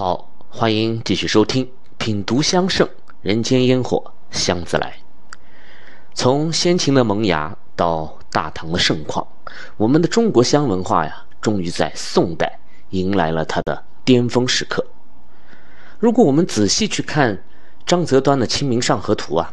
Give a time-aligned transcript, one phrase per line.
[0.00, 2.88] 好，欢迎继续收听品读香盛
[3.20, 4.94] 人间烟火香自来。
[6.14, 9.26] 从先秦的萌芽到大唐的盛况，
[9.76, 14.86] 我们的中国香文化呀，终于在宋代迎来了它的巅峰时刻。
[15.98, 17.42] 如果我们仔细去看
[17.84, 19.52] 张择端的《清明上河图》啊，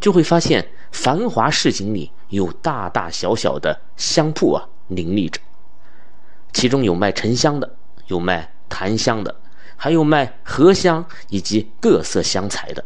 [0.00, 5.38] 就会发现繁华市井里有大大小小的香铺啊林立着，
[6.54, 7.76] 其中有卖沉香的，
[8.06, 9.42] 有卖檀香的。
[9.76, 12.84] 还有卖荷香以及各色香材的。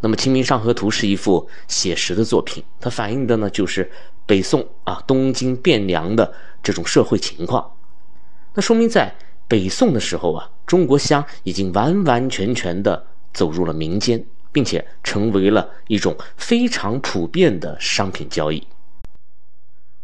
[0.00, 3.90] 那么《清明上河图》是一幅写实的作品，它反映的呢就是
[4.26, 7.72] 北宋啊东京汴梁的这种社会情况。
[8.54, 9.14] 那说明在
[9.48, 18.66] 北宋的时候啊，中国香已经完完全全的走入了民间，并且成为了一种非常普遍的商品交易。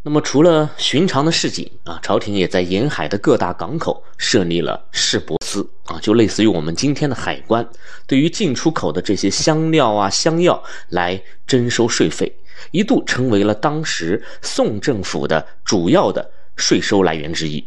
[0.06, 7.66] 那么，除了寻常的市井啊，朝廷也在沿海的各大港口设立了市舶司啊，就类似于我们今天的海关，
[8.06, 12.30] 对于进出口的这些香料啊、香药来征收税费，
[12.70, 17.66] 一度成为了当时宋政府的主要的税收来源之一。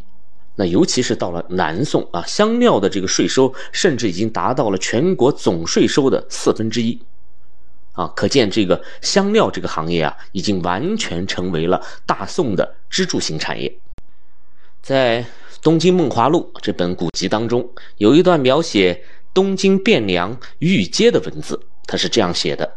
[0.53, 7.01] 那尤其是到了南宋啊，香料的这个税收甚至已经达到了全国总税收的四分之一。
[7.97, 13.75] 啊，可见这个香料这个行业啊，已经完全成为了大宋的支柱型产业。
[14.83, 15.23] 在
[15.63, 19.03] 《东京梦华录》这本古籍当中，有一段描写
[19.33, 22.71] 东京汴梁御街的文字，它是这样写的：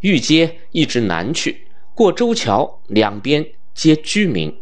[0.00, 4.54] 御街一直南去，过周桥，两边皆居民。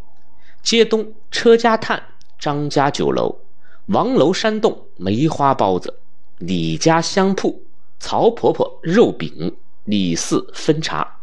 [0.63, 2.01] 街东车家炭、
[2.39, 3.37] 张家酒楼、
[3.87, 5.99] 王楼山洞梅花包子、
[6.37, 7.61] 李家香铺、
[7.99, 9.57] 曹婆婆肉饼。
[9.89, 11.17] 李四分茶，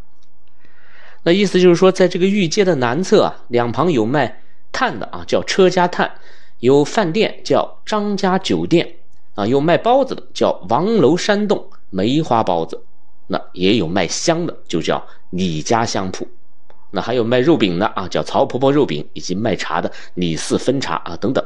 [1.22, 4.42] 那意思就是说，在这个御街的南侧啊，两旁有卖
[4.72, 6.10] 炭的啊，叫车家炭；
[6.58, 8.96] 有饭店叫张家酒店
[9.36, 12.76] 啊；有卖包子的叫王楼山洞梅花包子；
[13.28, 16.26] 那也有卖香的，就叫李家香铺；
[16.90, 21.44] 那还有卖肉饼的啊，叫曹婆婆肉饼，以及卖茶的李四分茶啊等等。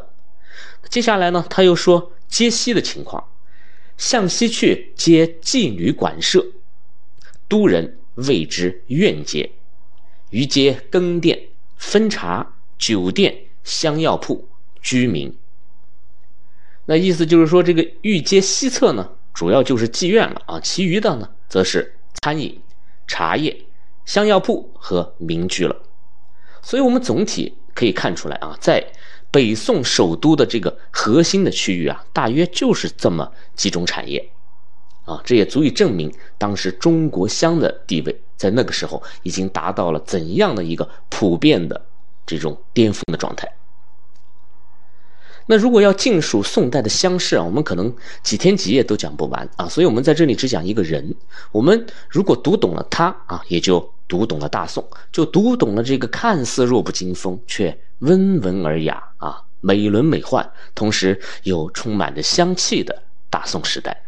[0.89, 3.23] 接下来呢，他又说街西的情况，
[3.99, 6.43] 向西去接妓女馆舍。
[7.51, 9.51] 都人谓之苑街，
[10.31, 14.49] 于街更店、分茶、酒店、香药铺、
[14.81, 15.37] 居民。
[16.87, 22.61] 那意思就是说，这个御街西侧呢，主要就是妓院了啊，其余的呢，则是餐饮、
[23.09, 23.65] 茶叶、
[24.07, 25.75] 香药铺和民居了。
[26.63, 28.93] 所以，我们总体可以看出来啊，在
[29.33, 34.31] 北宋首都的这个核心的区域啊，大约就是这么几种产业。
[35.11, 41.85] 啊，这也足以证明当时中国香的地位在那个时候已经达到了怎样的一个普遍的
[42.25, 43.51] 这种巅峰的状态。
[45.47, 51.13] 那如果要尽数宋代的香事啊，我们可能几天几夜都讲不完啊，所以我们在这里只讲一个人。
[51.51, 64.05] 我们如果读懂了他啊，也就读懂了大宋，就读懂了这个看似弱不禁风却温文尔雅啊、美轮美奂，同时又充满着香气的大宋时代。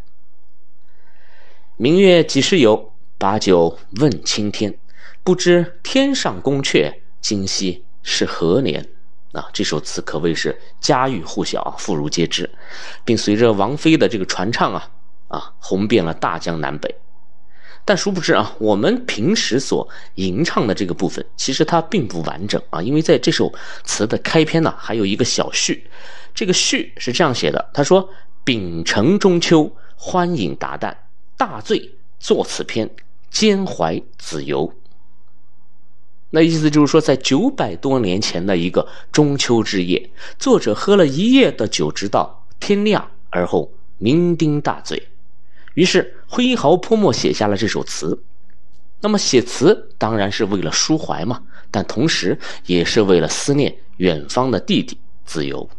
[1.77, 2.93] 明月几时有？
[3.17, 4.71] 把酒问青天。
[5.23, 8.87] 不知天上宫阙，今夕是何年？
[9.31, 12.47] 啊，这首词可谓是家喻户晓、妇孺皆知，
[13.03, 14.87] 并随着王菲的这个传唱啊
[15.29, 16.93] 啊，红遍了大江南北。
[17.83, 23.51] 但殊不知啊，我们平时所吟唱的这个部分，其实它并不完整啊，因为在这首
[23.83, 25.89] 词的开篇呢，还有一个小序。
[26.35, 28.07] 这个序是这样写的：他说，
[28.43, 30.93] 丙辰中秋，欢饮达旦。
[31.37, 32.89] 大醉作此篇，
[33.29, 34.73] 兼怀子由。
[36.29, 45.09] 那意思就是说，在九百多年前的一个中秋之夜，作者喝了一夜的酒，直到天亮，而后酩酊大醉，
[45.75, 48.23] 于是挥毫泼墨写下了这首词。
[49.01, 55.69] 那么写词当然是为了抒怀嘛，但同时也是为了思念远方的弟弟子由。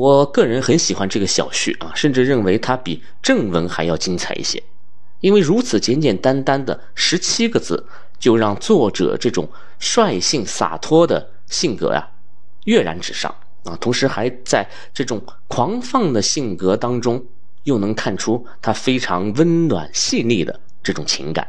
[0.00, 4.62] 我个人很喜欢这个小序啊，甚至认为它比正文还要精彩一些，
[5.20, 7.86] 因为如此简简单单的十七个字，
[8.18, 9.46] 就让作者这种
[9.78, 12.08] 率性洒脱的性格呀
[12.64, 17.22] 跃然纸上啊，同时还在这种狂放的性格当中，
[17.64, 21.46] 又能看出他非常温暖细腻的这种情感。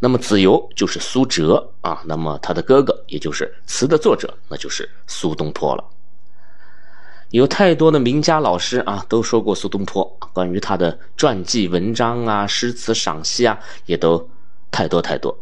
[0.00, 5.84] 那么子由就是苏辙啊，那么他的哥哥也就是词的作者，那就是苏东坡了。
[7.30, 14.30] 有太多的名家老师啊，都说过苏东坡关于他的传记文章啊、诗词赏析啊，也都
[14.70, 15.36] 太多太多。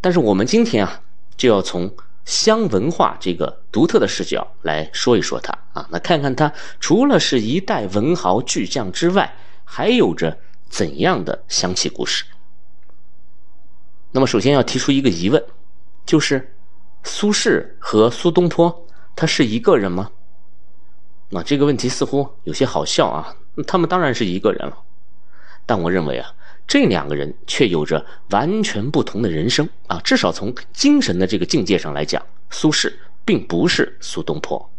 [0.00, 1.00] 但是我们今天啊，
[1.36, 1.94] 就要从
[2.24, 9.34] 湘文化这个独特的视角来说一说他啊，那看看他除了是一代文豪巨匠之外，
[9.64, 10.36] 还有着
[10.68, 12.24] 怎样的香气故事。
[14.10, 15.42] 那么，首先要提出一个疑问，
[16.04, 16.54] 就是
[17.04, 20.10] 苏轼和苏东坡他是一个人吗？
[21.34, 23.34] 那这个问题似乎有些好笑啊，
[23.66, 24.78] 他们当然是一个人了，
[25.66, 26.32] 但我认为啊。
[26.66, 30.00] 这两个人却有着完全不同的人生啊！
[30.02, 32.90] 至少从精神的这个境界上来讲，苏轼
[33.22, 34.70] 并不是苏东坡。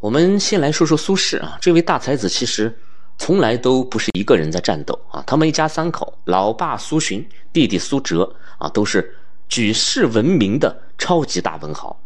[0.00, 2.74] 我们先来说说苏轼啊，这位大才子其实
[3.18, 5.22] 从来都不是一个人在战斗啊。
[5.26, 9.14] 他们一家三口，老爸苏洵，弟弟苏辙啊，都是
[9.50, 12.00] 举世闻名的超级大文豪。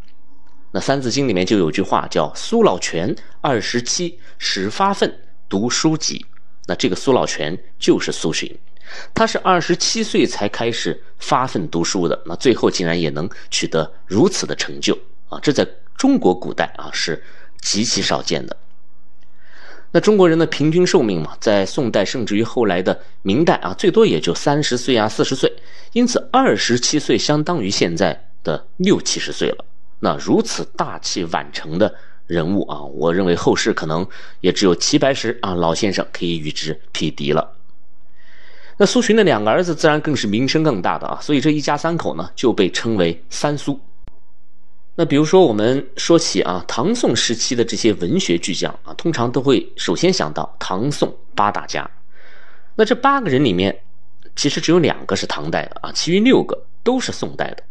[0.73, 6.25] 那《三字经》里面就有句话叫“苏老泉二十七始发愤读书籍”。
[6.67, 8.57] 那这个苏老泉就是苏洵，
[9.13, 14.97] 他是二十七岁才开始发奋读书的，那最后竟然也能取得如此的成就
[15.29, 15.41] 啊！
[15.43, 17.21] 这在中国古代啊是
[17.61, 18.57] 极其少见的。
[19.91, 25.53] 那中国人的平均寿命嘛，在宋代甚至于后来的明代啊，最多也就三十岁啊、四十岁，
[25.95, 29.65] 因此二十七岁相当于现在的六七十岁了。
[30.01, 31.95] 那如此大器晚成的。
[32.27, 34.07] 人物啊，我认为后世可能
[34.41, 37.57] 也只有齐白石啊老先生可以与之匹敌了。
[38.77, 43.81] 那苏洵的两个儿子自然更是名声更大的啊，所以这一家三口呢就被称为三苏。
[44.95, 51.91] 那比如说我们说起啊唐宋时期的这些文学巨匠啊，通常都会首先想到唐宋八大家。
[52.77, 53.77] 那这八个人里面，
[54.37, 57.65] 其实只有两个是唐代的啊，其余六个都是宋代的。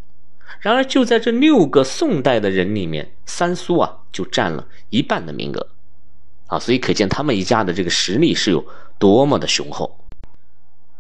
[0.60, 5.68] 然而，就在这六个宋代的人里面，三苏啊就占了一半的名额，
[6.48, 8.66] 啊，所以可见他们一家的这个实力是有
[8.98, 9.98] 多么的雄厚。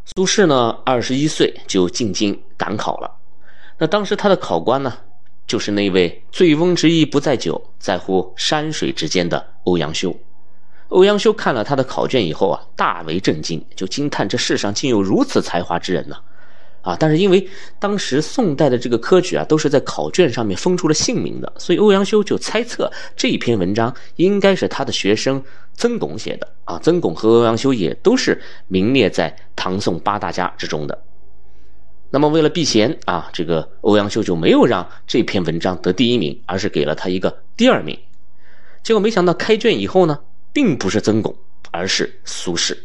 [0.05, 3.11] 苏轼呢，二十一岁就进京赶考了，
[3.77, 4.97] 那当时他的考官呢，
[5.45, 10.15] 就是那位“醉翁之意不在酒，在乎山水”之间的欧阳修。
[10.87, 16.15] 欧阳修看了他的考卷以后啊，大为震惊，就惊叹这世上竟有如此才华之人呢。
[16.81, 17.47] 啊但是因为
[17.79, 25.43] 当时宋代的这个科举啊，都是在考卷上面封出了姓名的，所以欧阳修就猜测这一篇文章应该是他的学生
[25.75, 26.79] 曾巩写的啊。
[26.81, 31.03] 曾巩和欧阳修也都是名列在唐宋八大家之中的。
[32.11, 37.97] 那么为了避嫌啊，这个欧阳修就没有让这篇文章得第一名，而是给了他一个第二名。
[38.81, 40.19] 结果没想到开卷以后呢，
[40.51, 41.35] 并不是曾巩，
[41.71, 42.75] 而是苏轼。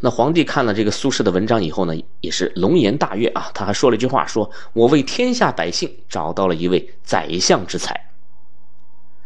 [0.00, 3.50] 那皇帝看了这个苏轼的文章以后呢，也是龙颜大悦啊。
[3.54, 7.98] 他还说了一句话，说我为天下百姓找到了一位宰相之才。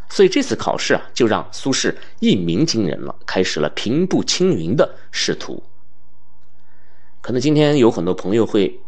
[0.09, 5.61] 所以这次考试啊，就让苏轼一鸣惊人了，开始了平步青云的仕途。
[7.21, 8.79] 可能今天有很多朋友会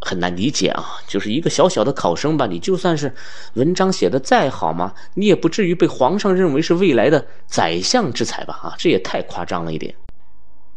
[0.00, 3.12] 很难理解啊，就是一个小小的考生吧，你就算是
[3.54, 8.54] 文章写的再好嘛，你也不至于被皇上认为是未来的宰相之才吧？
[8.62, 9.92] 啊，这也太夸张了一点。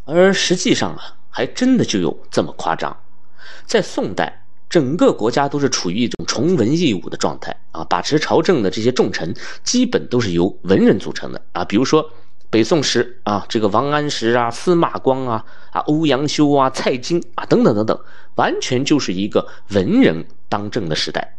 [0.06, 2.96] 而实际上啊，还真的就有这么夸张。
[3.66, 11.66] 在宋代，整个国家都是处于一种崇文抑武的状态啊，把持朝政的这些重臣基本都是由文人组成的啊。
[11.66, 12.07] 比如说
[12.52, 18.00] 北宋时啊，这个王安石啊、司马光啊、啊欧阳修啊、蔡京啊等等等等，
[18.36, 21.36] 完全就是一个文人当政的时代。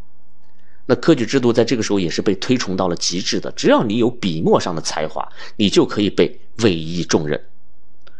[0.86, 7.40] 那科举制度在这个时候也是被推崇到了极致的，只要你有笔墨上的才华，你就可以被委以重任。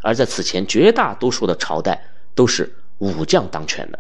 [0.07, 2.01] 而在此前，绝大多数的朝代
[2.33, 3.99] 都是武将当权的。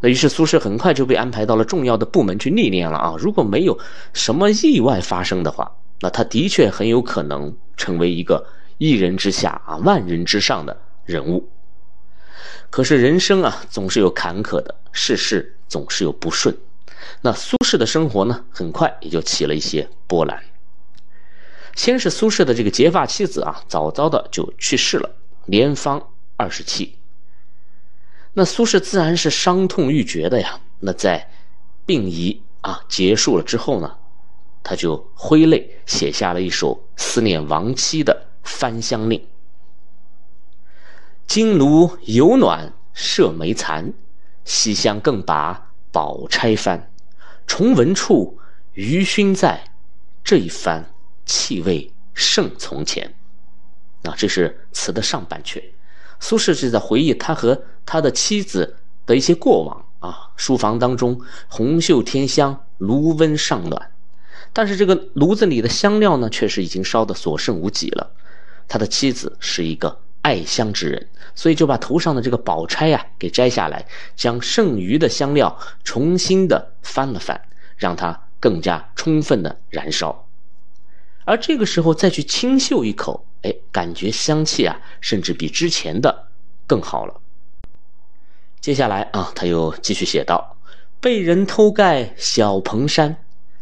[0.00, 3.14] 那于是苏轼很快就被安排到了重要的部门去历练了啊！
[3.18, 3.78] 如果没有
[4.12, 8.44] 什么意外发生的话，那他的确很有可能成为一个
[8.78, 11.48] 一人之下啊万人之上的人物。
[12.68, 16.56] 可是人生啊总是有坎坷的，世事总是有不顺。
[17.20, 20.42] 那苏轼的生活呢，很快也就起了一些波澜。
[21.78, 25.14] 先是苏轼的这个结发妻子啊，早早的就去世了，
[25.46, 26.96] 年方二十七。
[28.32, 30.58] 那苏轼自然是伤痛欲绝的呀。
[30.80, 31.30] 那在
[31.86, 33.96] 病仪啊结束了之后呢，
[34.64, 39.20] 他就挥泪写下了一首思念亡妻的《翻香令》：
[41.28, 43.92] 金炉有暖麝煤残，
[44.44, 46.90] 西厢更把宝钗翻。
[47.46, 48.36] 重闻处
[48.72, 49.62] 余勋在，
[50.24, 50.84] 这一番。
[51.28, 53.14] 气味胜从前，
[54.02, 55.62] 啊，这是词的上半阙。
[56.18, 60.30] 苏轼是在回忆他和他的妻子的一些过往啊。
[60.36, 63.90] 书房当中红袖添香，炉温尚暖，
[64.52, 68.10] 但是这个炉子里的香料呢，却是已经烧得所剩无几了。
[68.66, 77.40] 他的妻子是一个爱香之人，所以就把头上的这个宝钗呀给摘下来，将剩余的香料重新的翻了翻，
[77.76, 80.27] 让它更加充分的燃烧。
[81.28, 86.28] 而这个时候再去清嗅一口，哎，感觉香气啊，甚至比之前的
[86.66, 87.20] 更好了。
[88.62, 90.56] 接下来啊，他又继续写道
[91.02, 93.18] ：“被人偷盖小蓬山，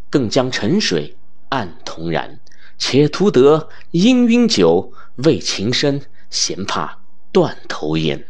[0.08, 1.16] 更将沉水
[1.48, 2.38] 暗同燃。
[2.78, 7.00] 且图得氤氲酒，为情深，嫌怕
[7.32, 8.28] 断头烟。”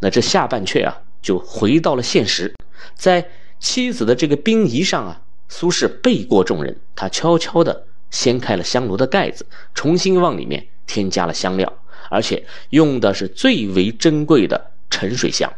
[0.00, 2.54] 那这下半阙啊，就回到了现实，
[2.94, 3.28] 在
[3.60, 11.72] 妻子的这个殡仪上啊，苏轼背过众人，他悄悄的掀开了香炉的盖子，重新往里面添加了香料，
[12.10, 14.72] 而且用的是最为珍贵的。
[14.90, 15.52] 沉水香。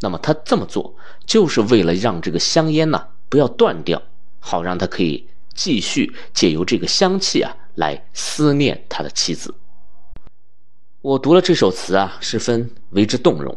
[0.00, 4.02] 那么他这么做，就是为了让这个香烟呢不要断掉，
[4.40, 9.54] 好让他可以继续借由这个香气啊来思念他的妻子。
[11.00, 13.56] 我读了这首词啊，十分为之动容，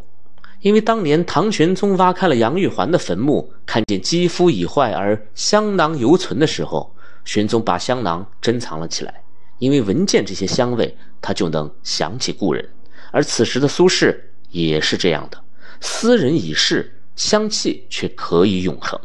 [0.61, 9.21] 因为当年唐玄宗挖开了杨玉环的坟墓，看见肌肤已坏而香囊犹存的时候，玄宗把香囊珍藏了起来，
[9.59, 12.67] 因为闻见这些香味，他就能想起故人。
[13.11, 14.15] 而此时的苏轼。
[14.51, 15.41] 也是这样的，
[15.79, 18.99] 斯人已逝，香气却可以永恒。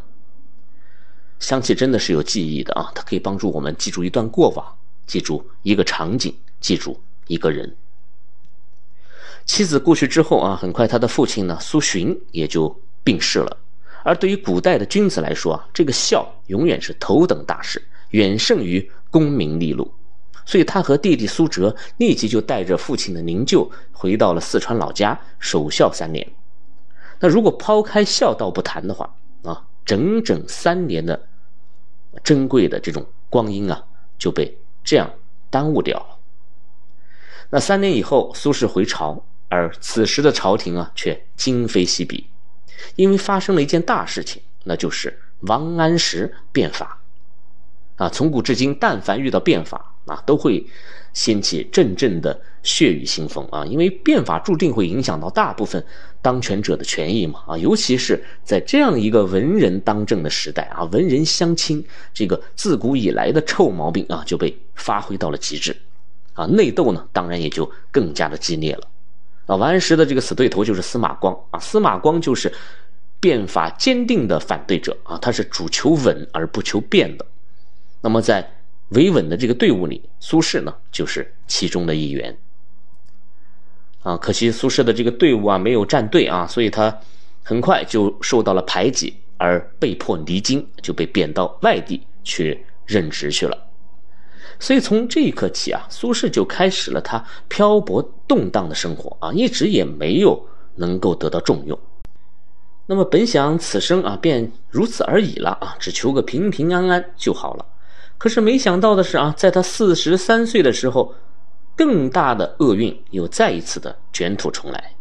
[1.38, 7.76] 香气真的是有记忆的啊，它可以帮助我们记住一段过往，记住一个场景，记住一个人。
[9.44, 13.56] 妻子故去之后啊，很快他的父亲呢苏洵也就病逝了。
[14.02, 17.80] 而对于古代的君子来说啊，这个孝永远是头等大事，
[18.10, 19.92] 远胜于功名利禄。
[20.44, 26.24] 所以他和弟弟苏辙立即就带着父亲的灵柩回到了四川老家守孝三年。
[27.18, 31.28] 那如果抛开孝道不谈的话啊，整整三年的
[32.22, 33.82] 珍贵的这种光阴啊
[34.18, 35.10] 就被这样
[35.50, 36.18] 耽误掉了。
[37.50, 42.28] 那三年以后，苏轼回朝，而此时的朝廷啊却今非昔比，
[42.94, 47.02] 因为发生了一件大事情，那就是王安石变法。
[47.96, 50.64] 啊，从古至今，但凡遇到变法，啊，都会
[51.12, 53.64] 掀起阵阵的血雨腥风啊！
[53.64, 55.82] 因为变法注定会影响到大部分
[56.20, 57.56] 当权者的权益嘛啊！
[57.56, 65.74] 尤其是在这样一个文人当政的时代啊，文人相亲这个自古以来的臭毛病啊，就被发挥到了极致
[66.34, 66.44] 啊！
[66.44, 68.86] 内斗呢，当然也就更加的激烈了
[69.46, 69.56] 啊！
[69.56, 72.52] 王安石的这个死对头就是司马光啊，司马光就是
[73.20, 77.24] 变法坚定的反对者啊，他是主求稳而不求变的。
[78.00, 78.48] 那么在
[78.90, 82.36] 维稳的这个队伍里，苏轼呢就是其中的一员。
[84.02, 86.96] 啊，可惜苏轼的这个队伍啊没有站队啊，所以他
[87.42, 93.58] 很快就受到了排挤，而被迫离京，就被贬到外地去任职去了。
[94.60, 101.76] 所以从这一刻起啊，苏轼就开始了他漂泊动荡的生活啊，一直也没有能够得到重用。
[102.86, 107.66] 那么本想此生啊便如此而已了啊，只求个平平安安就好了。
[108.18, 111.14] 可是没想到的是啊，在他四十三岁的时候，
[111.76, 114.92] 更大的厄运又再一次的卷土重来。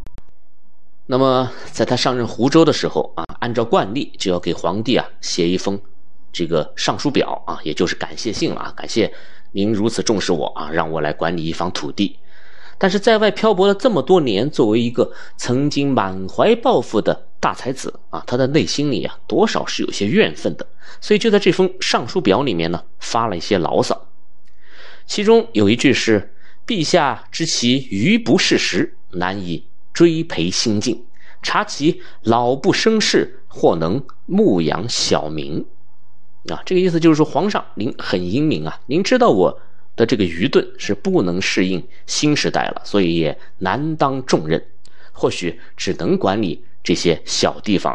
[1.07, 5.79] 那么，在他上任湖州的时候啊，按照惯例就要给皇帝啊写一封
[6.33, 9.13] 这个上书表啊，也就是感谢信了啊，感谢
[9.51, 12.17] 您如此重视我啊，让我来管理一方土地。
[12.77, 20.67] 但是在外漂泊了这么多年，作为一个曾经满怀抱负的大才子啊，他的内心里啊，多少是有些怨愤的。
[20.99, 24.07] 所以就在这封上书表里面呢，发了一些牢骚。
[25.05, 26.33] 其中有一句是
[26.65, 29.63] ：“陛下知其余不事时，难以
[29.93, 31.05] 追陪新进；
[31.41, 35.65] 察其老不生事，或能牧养小民。”
[36.49, 39.59] 啊，这个意思就是说，皇上您很英明啊，您知道我。
[39.95, 44.63] 的这个愚钝是不能适应新时代了，所以也难当重任，
[45.11, 47.93] 或许只能管理这些小地方。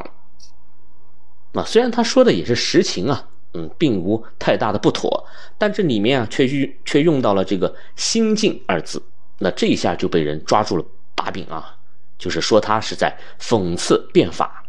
[1.52, 5.26] 啊，虽然他说的也是实情啊，嗯，并无太大的不妥，
[5.58, 9.02] 但这里面啊却用却用到了这个“心境”二字，
[9.38, 11.76] 那这一下就被人抓住了把柄啊，
[12.16, 14.59] 就是说他是在讽刺变法。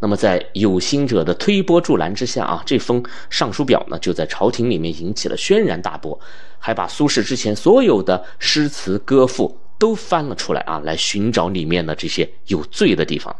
[0.00, 6.18] 那么，在有心者的推波助澜之下啊，这封上书表呢，就在朝廷里面引起了轩然大波，
[6.58, 13.34] 还把苏轼之前所有的诗词歌赋都翻了出来啊，来寻找里面的这些有罪的地方。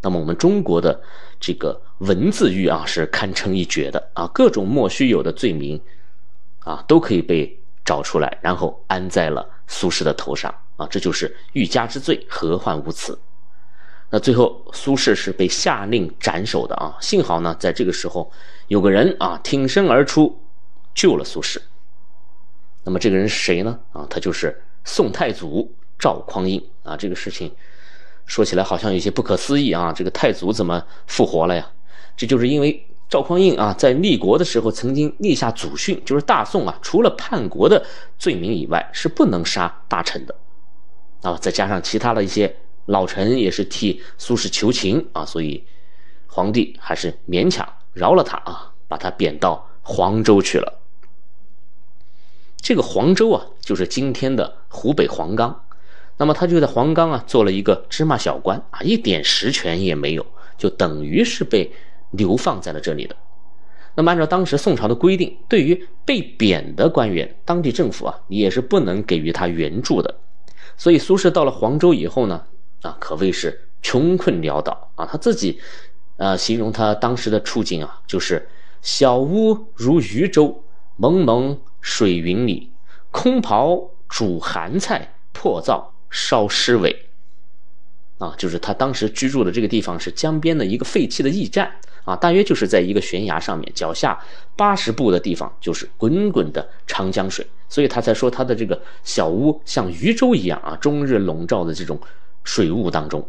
[0.00, 1.00] 那么，我们中国的
[1.38, 5.80] 这个文字狱啊，是堪称一绝的啊，各种莫须有的罪名
[6.58, 13.16] 啊，都可以被找出来，然后安在了苏轼的头上啊，这就是欲加之罪，何患无辞。
[14.14, 16.94] 那最后，苏轼是被下令斩首的啊！
[17.00, 18.30] 幸好呢，在这个时候，
[18.68, 20.38] 有个人啊挺身而出，
[20.94, 21.56] 救了苏轼。
[22.84, 23.80] 那么这个人是谁呢？
[23.92, 26.94] 啊，他就是宋太祖赵匡胤啊。
[26.94, 27.50] 这个事情
[28.26, 31.66] 说起来好像有些不可思议啊，这个太祖怎么复活了呀？
[32.14, 37.82] 这就是因为赵匡胤啊，在立国的时候曾经立下祖训，就是大宋啊，除了叛国的
[38.18, 40.34] 罪名以外，是不能杀大臣的。
[41.22, 42.54] 啊，再加上其他的一些
[42.86, 45.64] 老臣也是替苏轼求情啊，所以
[46.26, 50.80] 皇帝还是勉强饶了他啊，把他贬到黄州去了。
[52.60, 55.64] 这个黄州啊，就是今天的湖北黄冈。
[56.18, 60.24] 那么他就在黄冈啊做了一个芝麻小官啊，一点实权也没有，
[60.56, 61.72] 就等于是被
[62.10, 63.16] 流放在了这里的。
[63.94, 70.14] 那么按照当时宋朝的规定，对于被贬的官员，当地政府啊也是不能给予他援助的。
[70.76, 72.46] 所以苏轼到了黄州以后呢，
[72.82, 75.06] 啊，可谓是穷困潦倒啊。
[75.06, 75.58] 他自己，
[76.18, 78.48] 呃，形容他当时的处境啊，就是
[78.82, 80.62] 小屋如渔舟，
[80.96, 82.70] 蒙蒙水云里，
[83.10, 87.06] 空袍煮寒菜，破灶烧尸尾。
[88.18, 91.68] 啊，就是他当时居住的这个地方是江边的一个废弃的驿站
[92.04, 94.16] 啊，大约就是在一个悬崖上面，脚下
[94.54, 97.44] 八十步的地方就是滚滚的长江水。
[97.68, 101.98] 所以他才说他的这个小屋像渔舟一样啊，终日笼罩的这种
[102.44, 103.28] 水雾当中。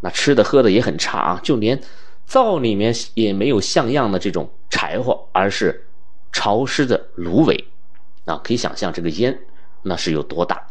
[0.00, 1.80] 那吃的喝的也很差啊，就连
[2.24, 5.86] 灶里面也没有像样的这种柴火，而是
[6.32, 7.64] 潮湿的芦苇
[8.24, 8.40] 啊。
[8.44, 9.38] 可以想象这个烟
[9.82, 10.66] 那是有多大。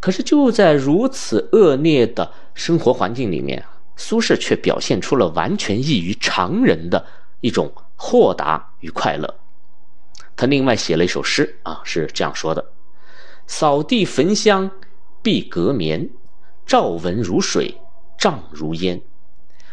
[0.00, 3.64] 可是就在如此恶劣的生活环境里面，
[3.96, 7.04] 苏轼却表现出了完全异于常人的
[7.40, 9.34] 一种豁达与快乐。
[10.36, 12.64] 他另外写了一首诗啊，是这样说的
[13.48, 14.70] ：“扫地焚香
[15.22, 16.10] 必隔眠，
[16.66, 17.80] 照闻如水
[18.18, 19.00] 涨如烟。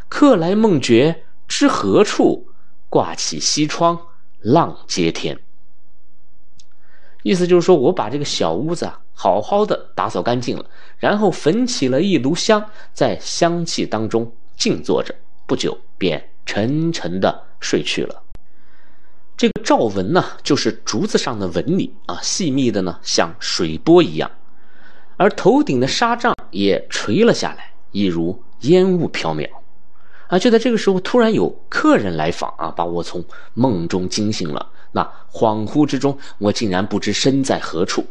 [0.07, 2.47] 客来梦觉知何处？
[2.89, 3.99] 挂起西窗
[4.39, 5.39] 浪接天。”
[7.23, 15.15] 意思就是说我把这个小屋子啊好好的打扫干净了，然后焚起了一炉香，在香气当中静坐着，
[15.47, 18.21] 不久便沉沉的睡去了。
[19.35, 24.29] 这个照纹呢，就是竹子上的纹理啊，细密的呢，像水波一样，
[25.17, 29.49] 而头顶的纱帐也垂了下来，一如烟雾缥缈。
[30.27, 33.23] 啊，就在这个时候，突然有客人来访啊，把我从
[33.53, 34.71] 梦中惊醒了。
[34.91, 38.03] 那恍惚之中，我竟然不知身在何处，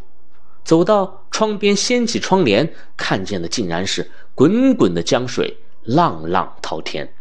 [0.64, 7.12] 走到窗边，掀起窗帘，看见的竟然是滚滚的江水，浪浪滔天。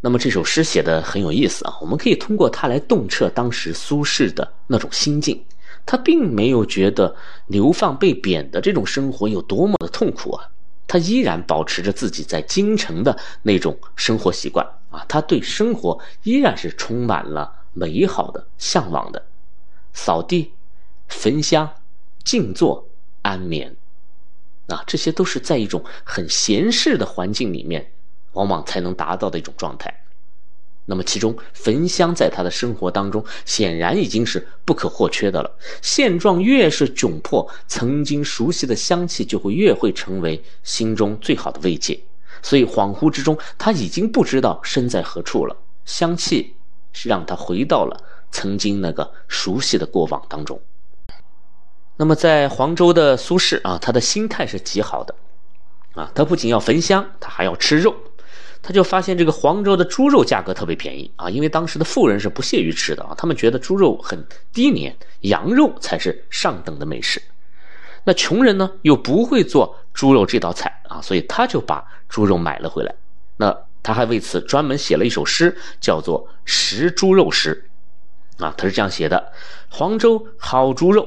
[0.00, 5.44] 那么这首诗写的很有意思啊，我们可以通过它来洞彻当时苏轼的那种心境。
[5.86, 7.14] 他并没有觉得
[7.46, 10.48] 流放被贬的这种生活有多么的痛苦啊，
[10.86, 19.26] 他依然保持着自己在京城的那种生活习惯啊，他对生活依然是充满了美好的向往的。
[19.92, 20.52] 扫地、
[21.08, 21.70] 焚香、
[22.24, 22.88] 静坐、
[23.22, 23.76] 安眠，
[24.68, 27.90] 啊，这些都是在一种很闲适的环境里面。
[28.34, 30.03] 往往才能达到的一种状态。
[30.86, 35.50] 那么，其中焚香在他的生活当中显然已经是不可或缺的了。
[35.80, 41.98] 现状越是窘迫，曾经熟悉的香气就会越会成为心中最好的慰藉。
[42.42, 45.56] 所以，恍惚之中，他已经不知道身在何处了。
[45.86, 46.54] 香气
[46.92, 47.98] 是让他回到了
[48.30, 50.60] 曾经那个熟悉的过往当中。
[51.96, 55.14] 那么，在黄州的苏轼啊，他的心态是极好的
[55.94, 57.94] 啊，他不仅要焚香，他还要吃肉。
[58.66, 67.20] 他就发现这个黄州的猪肉价格特别便宜啊，因为当时的富人是不屑于吃的啊，他们觉得猪肉很低廉，羊肉才是上等的美食。
[68.04, 72.94] 那穷人呢又不会做猪肉这道菜啊，所以他就把猪肉买了回来。
[73.36, 77.68] 那他还为此专门写了一首诗，叫做《食猪肉诗》
[78.42, 79.30] 啊，他是这样写的：
[79.68, 81.06] 黄州好猪肉，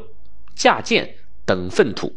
[0.54, 2.16] 价贱等粪土，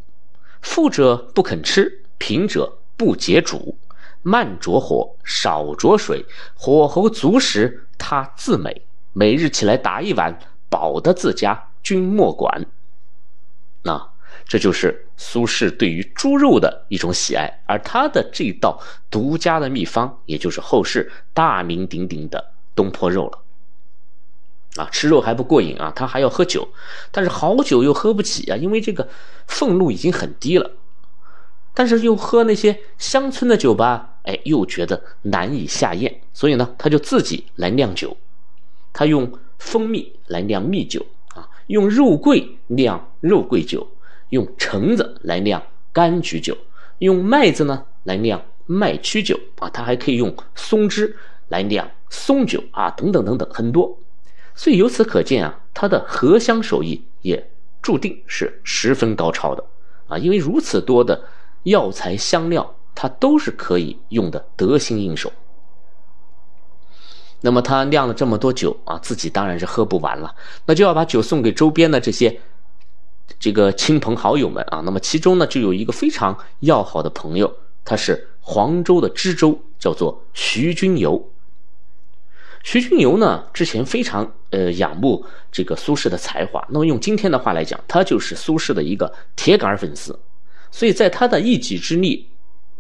[0.60, 3.78] 富者不肯吃，贫者不解煮。
[4.22, 8.82] 慢着火，少着水，火候足时，他自美。
[9.12, 12.66] 每日起来打一碗，饱得自家，君莫管。
[13.82, 14.10] 那
[14.46, 18.80] 这就是苏轼对于猪肉的一种喜爱，而他的这道
[19.10, 23.38] 独家的秘方，也就是后世大名鼎鼎的东坡肉了。
[24.76, 26.68] 啊，吃肉还不过瘾啊，他还要喝酒，
[27.10, 29.08] 但是好酒又喝不起啊，因为这个
[29.48, 30.70] 俸禄已经很低了。
[31.74, 38.16] 但是又喝那些乡村的酒吧，哎，又觉得难以下咽，所以呢，他就自己来酿酒。
[38.92, 41.04] 他用蜂蜜来酿蜜酒
[41.34, 43.86] 啊，用肉桂酿肉桂酒，
[44.30, 46.56] 用橙子来酿柑橘酒，
[46.98, 51.16] 用麦子呢来酿麦曲酒啊，他还可以用松枝
[51.48, 53.98] 来酿松酒啊，等等等等，很多。
[54.54, 55.88] 所以由此可见啊，他。
[55.88, 57.50] 的合香手艺也
[57.82, 59.64] 注定是十分高超的
[60.06, 61.20] 啊，因为如此多的
[61.64, 65.32] 药材香料，他都是可以用的得心应手。
[67.40, 70.34] 那么他酿了这么多酒啊，自己当然是喝不完了，
[70.66, 72.38] 那就要把酒送给周边的这些
[73.38, 74.82] 这个亲朋好友们啊。
[74.84, 77.50] 那么其中呢，就有一个非常要好的朋友，
[77.86, 81.30] 他是黄州的知州，叫做徐君游。
[82.62, 86.62] 徐君游呢，之前非常呃仰慕这个苏轼的才华。
[86.68, 90.20] 那么用今天的话来讲，他就是苏轼的一个铁杆粉丝。
[90.70, 92.28] 所以在他的一己之力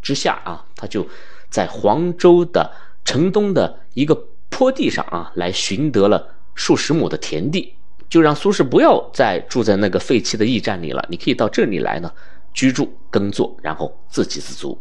[0.00, 1.06] 之下啊，他就
[1.48, 2.70] 在黄州的
[3.04, 4.14] 城东的一个
[4.48, 7.74] 坡地上啊，来寻得了数十亩的田地，
[8.08, 12.12] 就让苏轼不要再住在那个废弃的驿站里了，你可以到这里来呢
[12.52, 14.78] 居住耕作，然后自给自足。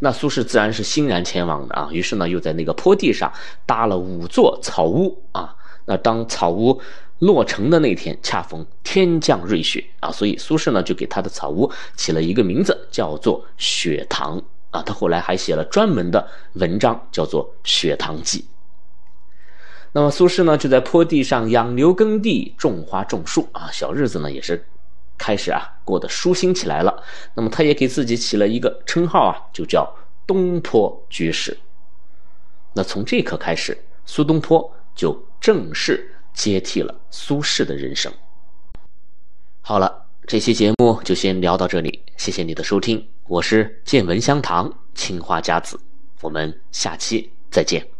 [0.00, 3.32] 那苏轼自然是欣然前往的啊，于是呢，又在那个坡地上
[3.64, 5.54] 搭了五座草屋啊。
[5.84, 6.80] 那当草屋
[7.18, 14.82] 落成的那天，恰逢天降瑞雪啊，所以苏轼呢就给他的草屋起了一个名字，叫做“雪堂”啊。
[14.82, 18.40] 他后来还写了专门的文章，叫做《雪堂记》。
[19.92, 24.66] 那么苏轼呢，就在坡地上养牛耕地，种花种树啊，小日子呢也是。
[25.16, 27.02] 开始啊，过得舒心起来了。
[27.34, 29.90] 那么他也给自己起了一个称号啊，就叫
[30.26, 31.56] 东坡居士。
[32.74, 38.12] 那从这一刻开始，苏东坡就正式接替了苏轼的人生。
[39.64, 45.78] 好了，这期节目就先聊到这里，谢谢你的收听，我是见闻香堂青花家子，
[46.20, 47.91] 我们下期再见。